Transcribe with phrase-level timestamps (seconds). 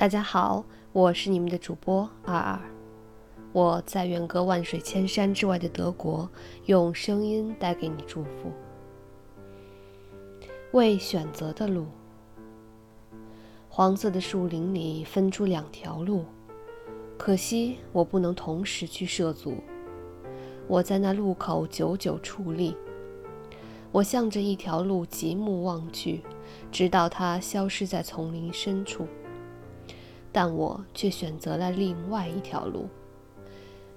[0.00, 2.58] 大家好，我是你们的主播二二。
[3.52, 6.26] 我在远隔万水千山之外的德国，
[6.64, 8.50] 用声音带给你祝福。
[10.72, 11.84] 未选择的路，
[13.68, 16.24] 黄色的树林里分出两条路，
[17.18, 19.58] 可惜我不能同时去涉足。
[20.66, 22.74] 我在那路口久久矗立，
[23.92, 26.22] 我向着一条路极目望去，
[26.72, 29.06] 直到它消失在丛林深处。
[30.32, 32.88] 但我却选择了另外一条路，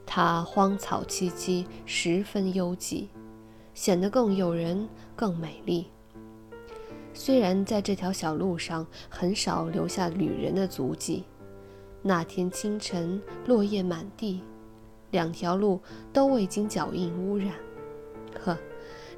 [0.05, 3.07] 它荒草萋萋，十分幽寂，
[3.73, 5.87] 显得更诱人、更美丽。
[7.13, 11.23] 虽然在这条小路上很少留下旅人的足迹，
[12.01, 14.41] 那天清晨落叶满地，
[15.11, 15.79] 两条路
[16.11, 17.49] 都未经脚印污染。
[18.43, 18.57] 呵，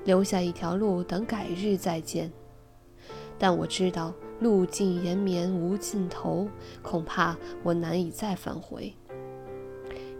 [0.04, 2.30] 留下一条路等改日再见。
[3.40, 4.14] 但我知道。
[4.40, 6.48] 路径延绵无尽头，
[6.82, 8.94] 恐怕我难以再返回。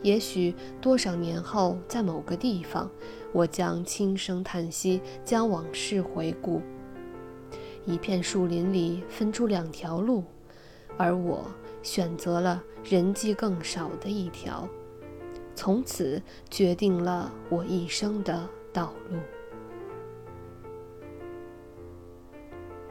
[0.02, 2.90] 也许多少年后，在某个地方，
[3.34, 6.62] 我将轻声叹息，将往事回顾。
[7.86, 10.24] 一片树林里分出两条路，
[10.98, 11.46] 而我
[11.82, 14.68] 选择了人迹更少的一条，
[15.56, 19.18] 从此决定了我一生的道路。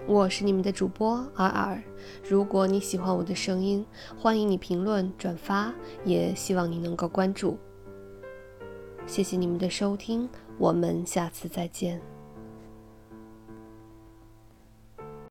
[0.07, 1.83] 我是你们的主播尔尔，
[2.29, 3.85] 如果你喜欢我的声音，
[4.19, 5.73] 欢迎你评论转发，
[6.05, 7.57] 也希望你能够关注。
[9.07, 12.14] 谢谢你们的收听，我们下次再见。